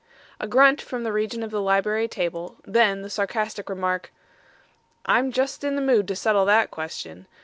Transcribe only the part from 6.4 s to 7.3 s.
that question.